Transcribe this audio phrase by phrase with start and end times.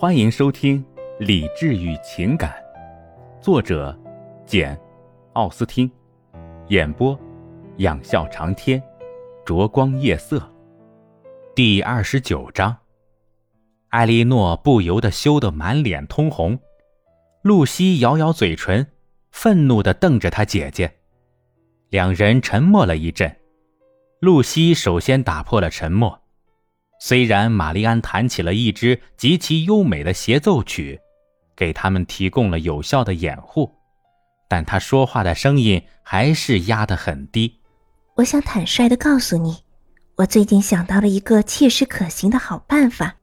[0.00, 0.80] 欢迎收听
[1.18, 2.54] 《理智与情感》，
[3.42, 3.98] 作者
[4.46, 4.76] 简·
[5.32, 5.90] 奥斯汀，
[6.68, 7.18] 演播
[7.78, 8.80] 仰笑长天，
[9.44, 10.40] 灼光夜色。
[11.52, 12.76] 第二十九章，
[13.88, 16.56] 艾莉诺不由得羞得满脸通红，
[17.42, 18.86] 露西咬咬嘴唇，
[19.32, 20.94] 愤怒地瞪着她姐姐。
[21.88, 23.36] 两人沉默了一阵，
[24.20, 26.22] 露西首先打破了沉默。
[26.98, 31.00] 虽然玛丽安弹起了一支极其优美的协奏曲，
[31.56, 33.72] 给他们提供了有效的掩护，
[34.48, 37.60] 但她说话的声音还是压得很低。
[38.16, 39.58] 我想坦率地告诉你，
[40.16, 43.14] 我最近想到了一个切实可行的好办法。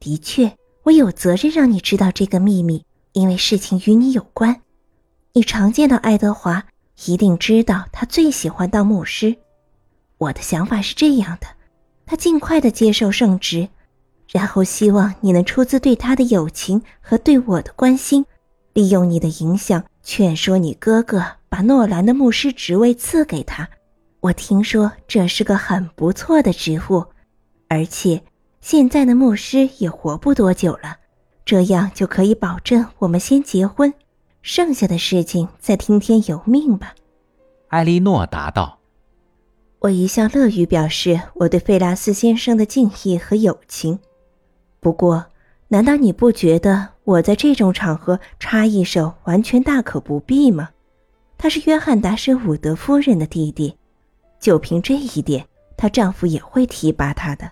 [0.00, 4.62] 的确，我有责任让你知道这个秘密，因为事情与你有关。
[5.34, 6.64] 你常见到爱德华，
[7.06, 9.36] 一定知道他最喜欢当牧师。
[10.18, 11.46] 我的想法是这样的。
[12.06, 13.68] 他尽快的接受圣职，
[14.28, 18.26] 然后希望你能出自对他的友情和对我的关心，
[18.72, 23.68] 利用你的影响劝说你哥哥把诺兰的牧师职位赐给他。
[24.20, 27.04] 我听说这是个很不错的职务，
[27.68, 28.22] 而且
[28.60, 30.96] 现在的牧师也活不多久了，
[31.44, 33.92] 这样就可以保证我们先结婚，
[34.42, 36.94] 剩下的事情再听天由命吧。”
[37.68, 38.81] 艾莉诺答道。
[39.82, 43.98] 我一向乐于表示我对费拉斯先生的敬意和友情，
[44.78, 45.26] 不过，
[45.66, 50.70] 难道你不觉得我在这种场合插一手完全大可不必吗？
[51.36, 53.76] 他是约翰达什伍德夫人的弟弟，
[54.38, 55.44] 就凭这一点，
[55.76, 57.50] 她丈夫也会提拔他的。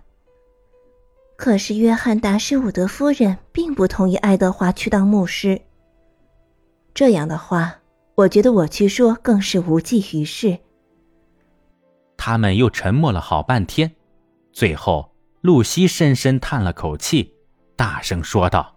[1.35, 5.61] 可是，约翰达什伍德夫人并不同意爱德华去当牧师。
[6.95, 7.81] 这样的话，
[8.15, 10.57] 我觉得我去说更是无济于事。
[12.23, 13.97] 他们又沉默了好半天，
[14.53, 17.35] 最后，露西深深叹了口气，
[17.77, 18.77] 大声说道：“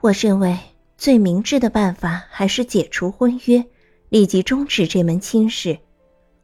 [0.00, 0.58] 我认为
[0.96, 3.62] 最明智的办法还是解除婚约，
[4.08, 5.78] 立即终止这门亲事。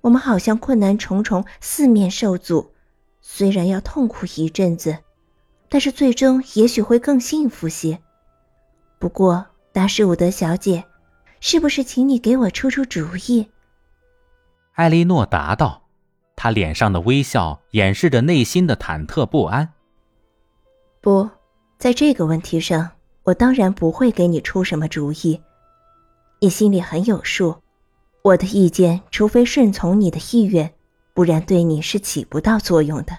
[0.03, 2.75] 我们好像困难重重，四面受阻，
[3.23, 4.99] 虽然要痛苦一阵子，
[5.71, 7.99] 但是最终也许会更幸福些。
[8.99, 10.85] 不过，达什伍德小姐，
[11.41, 13.49] 是不是请你给我出出主意？”
[14.75, 15.80] 艾莉诺答道，
[16.43, 19.75] 她脸上的微笑掩饰着内心的忐忑不安。
[21.03, 21.29] 不，
[21.77, 22.93] 在这个问题上，
[23.25, 25.39] 我当然不会给你出什么主意。
[26.41, 27.57] 你心里很有数，
[28.23, 30.73] 我的意见，除非顺从你的意愿，
[31.13, 33.19] 不然对你是起不到作用的。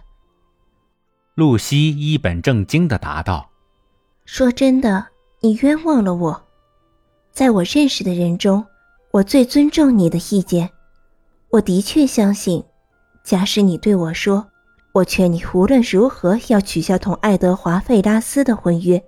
[1.36, 3.52] 露西一本正经的答道
[4.26, 5.10] ：“说真的，
[5.42, 6.44] 你冤枉了我。
[7.32, 8.66] 在我认识的人中，
[9.12, 10.72] 我最尊重你的意见。”
[11.52, 12.64] 我的确相信，
[13.24, 14.48] 假使你对我说
[14.94, 19.04] ：“我劝你无论如何要取消同爱德华·费拉斯的婚约，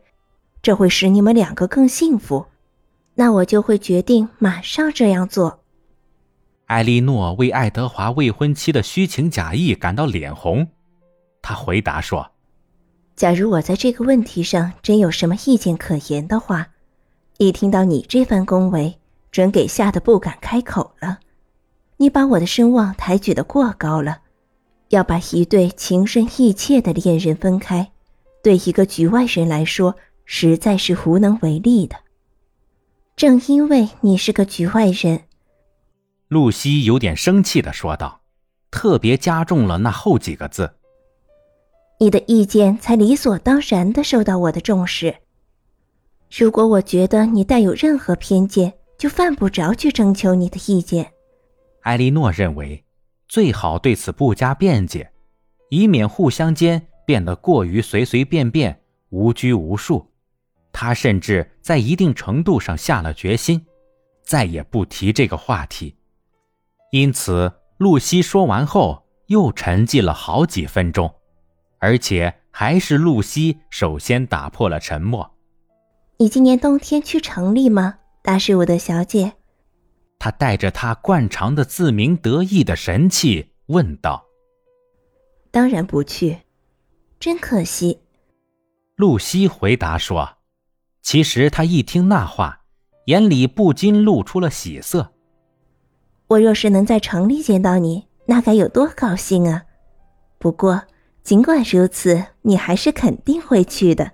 [0.62, 2.46] 这会使你们两个更幸福。”
[3.16, 5.59] 那我就会决定马上这样做。
[6.66, 10.68] 艾莉诺为爱德华未婚妻的虚情假意感到脸红，
[11.41, 12.31] 她回答说
[13.16, 16.69] ：“假如我在这个问题上真有什么意见可言的话，
[17.38, 18.97] 一听到你这番恭维，
[19.31, 21.19] 准给吓得不敢开口了。”
[22.03, 24.23] 你把我的声望抬举的过高了，
[24.89, 27.93] 要把一对情深意切的恋人分开，
[28.43, 31.95] 对一个局外人来说实在是无能为力的。
[33.15, 35.21] 正因为你是个局外人，
[36.27, 38.19] 露西有点生气的说道，
[38.69, 40.73] 特别加重了那后几个字。
[42.01, 45.15] 你的意见才理所当然的受到我的重视。
[46.29, 51.12] 如果我觉得你带有任何偏见，就犯不着去征求你的意见。
[51.83, 52.83] 艾莉诺认为，
[53.27, 55.11] 最好对此不加辩解，
[55.69, 60.11] 以免互相间变得过于随随便便、无拘无束。
[60.71, 63.66] 她甚至在一定程度上下了决心，
[64.23, 65.95] 再也不提这个话题。
[66.91, 71.13] 因此，露西说完后又沉寂了好几分钟，
[71.80, 75.35] 而且还是露西首先打破了沉默
[76.18, 79.33] ：“你今年冬天去城里吗，大师伍德小姐？”
[80.23, 84.23] 他带着他惯常的自鸣得意的神气问道
[85.51, 86.37] ：“当然不去，
[87.19, 87.99] 真可惜。”
[88.95, 90.37] 露西回答说
[91.03, 92.61] ：“其实他一听那话，
[93.07, 95.11] 眼里不禁露出了喜色。
[96.27, 99.65] 我若是能在城里见到你，那该有多高兴啊！
[100.39, 100.83] 不过，
[101.21, 104.13] 尽管如此，你还是肯定会去的。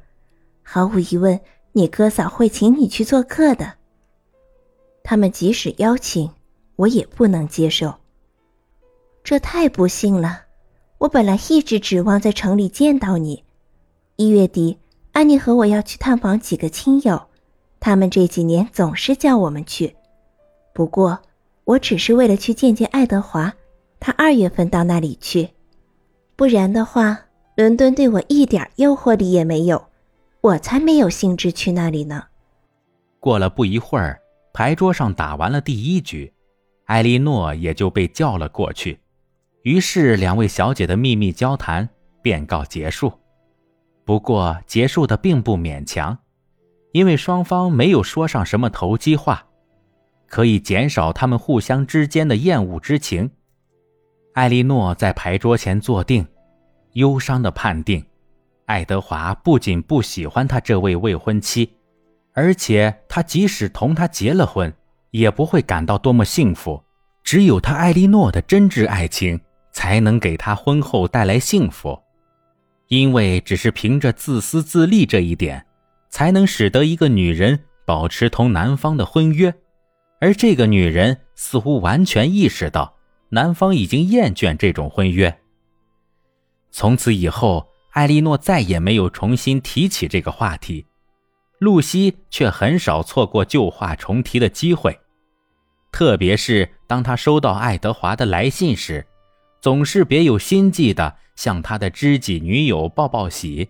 [0.63, 1.39] 毫无疑问，
[1.73, 3.73] 你哥嫂会请你去做客的。”
[5.09, 6.29] 他们即使邀请，
[6.75, 7.95] 我也不能接受。
[9.23, 10.41] 这太不幸了。
[10.99, 13.43] 我本来一直指望在城里见到你。
[14.17, 14.77] 一月底，
[15.13, 17.19] 安妮和我要去探访几个亲友，
[17.79, 19.95] 他们这几年总是叫我们去。
[20.75, 21.17] 不过，
[21.63, 23.51] 我只是为了去见见爱德华，
[23.99, 25.49] 他二月份到那里去。
[26.35, 27.17] 不然的话，
[27.55, 29.83] 伦敦对我一点诱惑力也没有，
[30.41, 32.25] 我才没有兴致去那里呢。
[33.19, 34.19] 过了不一会儿，
[34.59, 36.33] 牌桌上打完了第一局，
[36.83, 38.99] 艾莉诺也就被叫了过去。
[39.61, 41.87] 于是，两位小姐的秘密交谈
[42.21, 43.09] 便告结束。
[44.03, 46.17] 不过，结束的并不勉强，
[46.91, 49.45] 因为双方没有说上什么投机话，
[50.27, 53.31] 可以减少他们互相之间的厌恶之情。
[54.33, 56.27] 艾莉诺在牌桌前坐定，
[56.95, 58.05] 忧伤的判定：
[58.65, 61.77] 爱德华不仅不喜欢他这位未婚妻，
[62.39, 64.73] 而且他即使同她结了婚，
[65.11, 66.81] 也不会感到多么幸福。
[67.23, 69.41] 只有他艾莉诺的真挚爱情。
[69.71, 71.97] 才能给他婚后带来幸福，
[72.87, 75.65] 因为只是凭着自私自利这一点，
[76.09, 79.53] 才能使得一个女人保持同男方的婚约，
[80.19, 82.95] 而这个女人似乎完全意识到
[83.29, 85.39] 男方已经厌倦这种婚约。
[86.71, 90.87] 从此以后，艾莉诺再也没有重新提起这个话题，
[91.59, 94.99] 露西却很少错过旧话重提的机会，
[95.91, 99.05] 特别是当她收到爱德华的来信时。
[99.61, 103.67] 总是别有心计的向他的知己女友报报喜，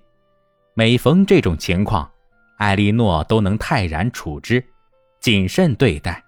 [0.75, 2.07] 每逢这种情况，
[2.59, 4.63] 艾莉诺都能泰然处之，
[5.19, 6.23] 谨慎对待，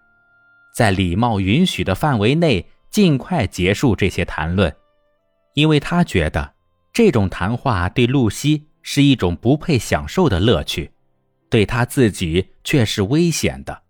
[0.76, 4.76] 在礼貌允许的范围内尽快结束这些谈论，
[5.54, 6.54] 因为他觉得
[6.92, 10.92] 这种谈话对露西是一种不配享受的乐趣，
[11.52, 13.84] 对他自己却是危险的。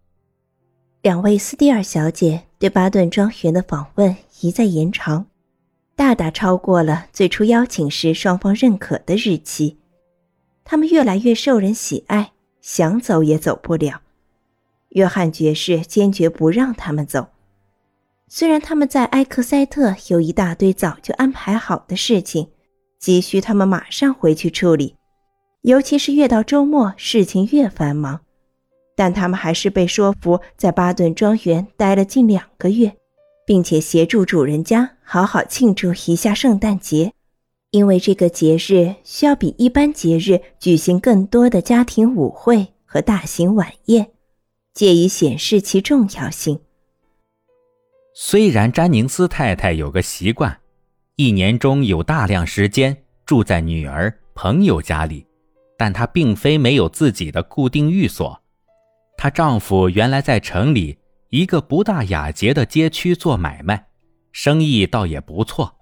[1.02, 5.28] 两位斯蒂尔小姐对巴顿庄园的访问一再延长。
[5.96, 9.78] 大大超过了最初邀请时双方认可的日期，
[10.64, 14.02] 他们越来越受人喜爱，想走也走不了。
[14.90, 17.28] 约翰爵士坚决不让他们走，
[18.28, 22.50] 虽然他们在埃克塞特有一大堆早就安排好的事情，
[22.98, 24.96] 急需他们马上回去处理，
[25.62, 28.22] 尤其是越到周末，事情越繁忙。
[28.96, 32.94] 但他们还是被说服在巴顿庄园待了近两个月。
[33.46, 37.12] 并且协助主人家好好庆祝一下圣诞节，
[37.72, 44.12] 因为这个节日需要比一般节日举行更多的家庭舞会和大型晚宴，
[44.74, 46.62] 借以显示其重要性。
[48.16, 50.60] 虽然詹宁斯太太有个习惯，
[51.18, 55.26] 一年中有大量时间住在女儿朋友家里，
[55.82, 58.40] 但她并非没有自己的固定寓所。
[59.18, 61.00] 她丈夫原来在城里。
[61.32, 63.88] 一个不大雅洁的街区做买卖，
[64.32, 65.74] 生意倒也不错。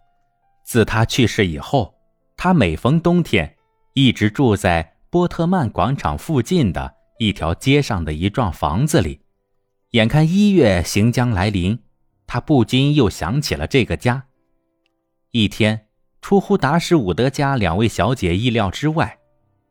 [0.63, 1.95] 自他去世以后，
[2.37, 3.57] 他每逢冬天，
[3.93, 9.19] 一直住在波特曼广场附近的一条街上的一幢房子里。
[9.89, 11.79] 眼看一月行将来临，
[12.25, 14.27] 他不禁又想起了这个家。
[15.31, 15.87] 一天，
[16.21, 19.17] 出乎达什伍德家两位小姐意料之外，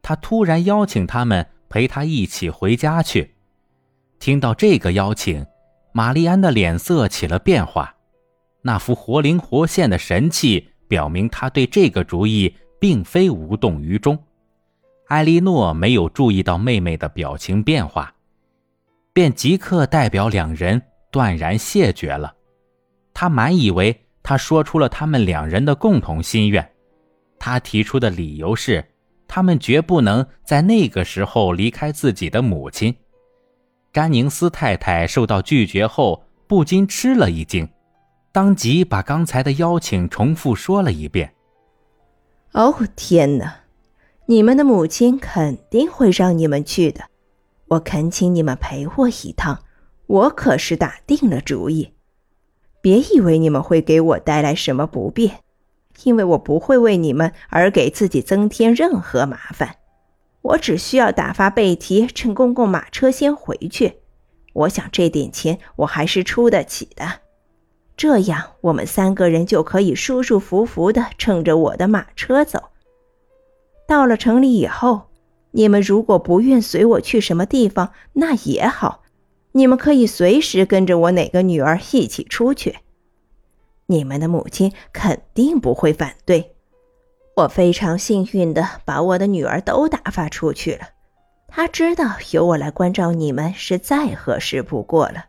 [0.09, 3.35] 他突然邀请他们陪他一起回家去。
[4.19, 5.45] 听到这个邀请。
[5.93, 7.95] 玛丽安的脸色起了变化，
[8.63, 14.19] 那副活灵活现的神气表明他对这个主意并非无动于衷。
[15.09, 18.15] 艾莉诺没有注意到妹妹的表情变化，
[19.13, 20.81] 便即刻代表两人
[21.11, 22.35] 断然谢绝了。
[23.13, 26.67] 他满以为他说出了他们两人的共同心愿。
[27.39, 28.85] 他提出的理由是，
[29.29, 32.97] 他们绝不能在那个时候离开自己的母亲。
[33.93, 37.69] 詹宁斯太太受到拒绝后，不禁吃了一惊，
[38.33, 41.35] 当即把刚才的邀请重复说了一遍。
[42.53, 43.61] 哦，天哪！
[44.27, 47.05] 你们的母亲肯定会让你们去的，
[47.69, 49.61] 我恳请你们陪我一趟。
[50.07, 51.93] 我可是打定了主意，
[52.81, 55.41] 别以为你们会给我带来什么不便，
[56.05, 59.77] 因为我不会为你们而给自己增添任何麻烦。
[60.43, 63.95] 我只需要打发贝提乘公共马车先回去，
[64.53, 67.05] 我想这点钱我还是出得起的。
[67.97, 72.71] 这样我们三个人就可以舒舒服服地乘着我的马车走。
[73.89, 75.09] 到了城里以后，
[75.51, 79.03] 你们如果不愿随我去什么地方，那也好，
[79.53, 82.77] 你们可以随时跟着我哪个女儿一起出去。
[83.91, 86.55] 你们的母亲肯定不会反对。
[87.37, 90.89] 我非常幸运的把我的女儿都打发出去了，
[91.47, 95.27] 她知道由我来关照你们是再合适不过了。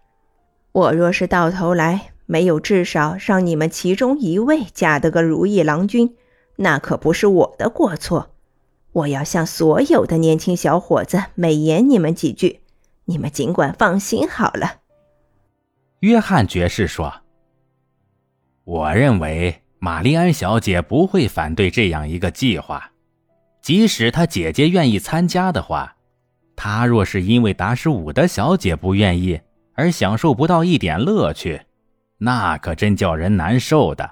[0.71, 6.15] 我若是到头来没有至少让你们其中一位嫁得个如意郎君，
[6.57, 8.31] 那可不是我的过错。
[8.91, 12.61] 我要向所有的年轻小伙子美言你们几句，
[13.05, 14.77] 你们尽管放心好了。”
[16.01, 17.21] 约翰爵士说
[18.69, 22.91] ：“我认为玛丽安小姐不会反对这样一个计划，
[23.63, 25.95] 即使她姐姐愿意参加的话。
[26.55, 29.41] 她若是因为达什伍德小姐不愿意
[29.73, 31.59] 而享受不到一点乐趣，
[32.19, 34.07] 那可真叫人难受的。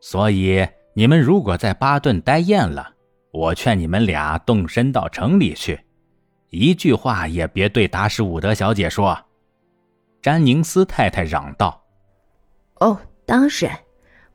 [0.00, 2.94] 所以，你们如果在巴顿待厌了，
[3.30, 5.78] 我劝你们俩动身到城里去，
[6.48, 9.22] 一句话也别对达什伍德小姐说。”
[10.22, 11.82] 詹宁斯太太嚷道
[12.80, 12.98] ：“哦，
[13.30, 13.78] 当然，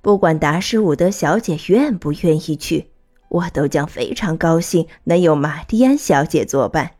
[0.02, 2.92] 不管达什伍德小姐愿不愿意去，
[3.28, 6.92] 我都将非常高兴能有玛丽安小姐作伴。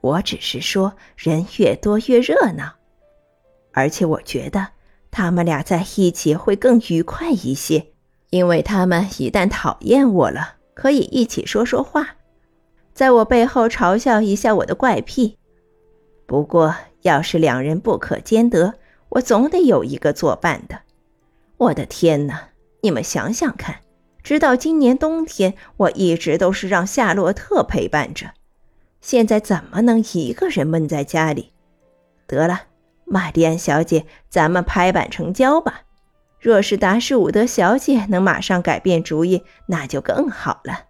[0.00, 2.74] 我只是说，人越多越热闹，
[3.72, 4.70] 而且我觉得
[5.12, 7.92] 他们俩在一起会更愉快一些，
[8.30, 12.16] 因为他们一旦讨厌我了，可以一起说说话，
[12.92, 15.38] 在我背后嘲笑一下我的怪癖。
[16.26, 18.72] 不过。”要是两人不可兼得，
[19.10, 20.80] 我总得有一个作伴的。
[21.56, 22.48] 我的天哪！
[22.82, 23.76] 你们想想看，
[24.22, 28.32] 直到今年冬天，我一直都是让夏洛特陪伴着，
[29.00, 31.52] 现在怎么能一个人闷在家里？
[32.26, 32.62] 得了，
[33.04, 35.82] 玛丽安小姐，咱们拍板成交吧。
[36.40, 40.80] 若是达什伍德小姐能马上改变主意，那就更好了。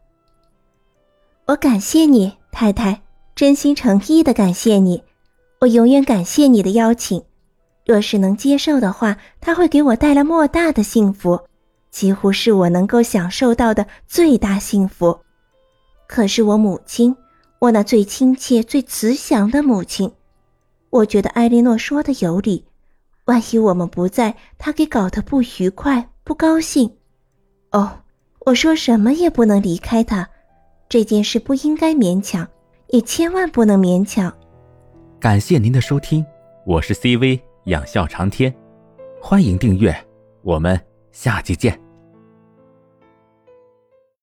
[1.46, 3.02] 我感谢你，太太，
[3.36, 5.04] 真心诚意的感谢你。
[5.60, 7.22] 我永远感谢你的邀请，
[7.84, 11.38] 若是能接受的话，他会给我带来莫大的幸福，
[11.90, 15.18] 几乎是我能够享受到的最大幸福。
[16.06, 17.14] 可是我母亲，
[17.58, 20.10] 我那最亲切、最慈祥的母亲，
[20.90, 22.64] 我觉得艾莉诺说的有理。
[23.26, 26.90] 万一我们不在，她给搞得不愉快、不高兴。
[27.72, 27.90] 哦，
[28.40, 30.28] 我说什么也不能离开她，
[30.88, 32.46] 这件事不应该勉强，
[32.88, 34.32] 也千万不能勉强。
[35.18, 36.24] 感谢您的收听，
[36.66, 38.54] 我是 CV 仰笑长天，
[39.20, 39.94] 欢迎订阅，
[40.42, 40.78] 我们
[41.12, 41.83] 下期见。